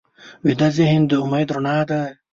ویده 0.45 0.67
ذهن 0.77 1.01
د 1.07 1.11
امید 1.23 1.49
رڼا 1.55 1.77
ده 1.89 1.99